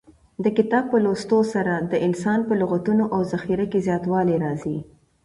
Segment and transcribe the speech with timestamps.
[0.43, 4.77] د کتاب په لوستلو سره د انسان په لغتونو او ذخیره کې زیاتوالی راځي.